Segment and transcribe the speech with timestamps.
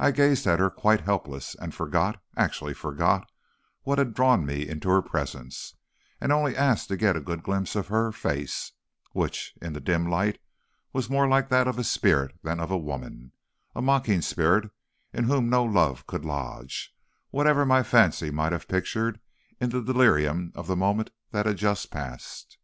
[0.00, 3.30] I gazed at her quite helpless, and forgot actually forgot
[3.82, 5.76] what had drawn me into her presence,
[6.20, 8.72] and only asked to get a good glimpse of her face,
[9.12, 10.40] which, in the dim light,
[10.92, 13.30] was more like that of a spirit than of a woman
[13.76, 14.72] a mocking spirit,
[15.12, 16.92] in whom no love could lodge,
[17.30, 19.20] whatever my fancy might have pictured
[19.60, 22.58] in the delirium of the moment that had just passed.